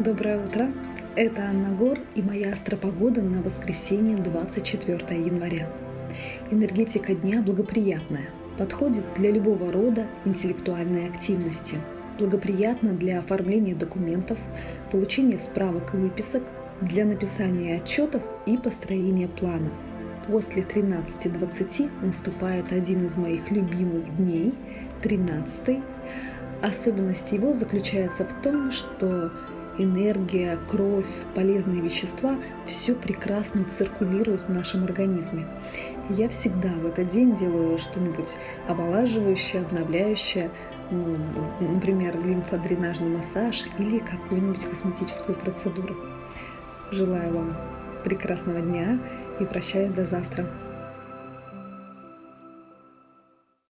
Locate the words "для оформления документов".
12.92-14.40